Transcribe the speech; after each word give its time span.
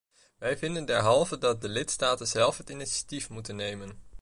Wij 0.37 0.57
vinden 0.57 0.85
derhalve 0.85 1.37
dat 1.37 1.61
de 1.61 1.69
lidstaten 1.69 2.27
zelf 2.27 2.57
het 2.57 2.69
initiatief 2.69 3.29
moeten 3.29 3.55
nemen. 3.55 3.99